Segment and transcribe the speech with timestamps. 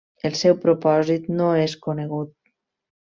[0.27, 2.33] El seu propòsit no és conegut.